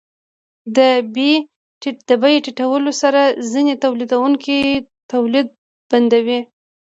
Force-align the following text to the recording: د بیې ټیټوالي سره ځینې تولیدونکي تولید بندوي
د 0.75 0.79
بیې 1.15 1.33
ټیټوالي 2.45 2.93
سره 3.01 3.21
ځینې 3.51 3.73
تولیدونکي 3.83 4.59
تولید 5.11 5.47
بندوي 5.89 6.39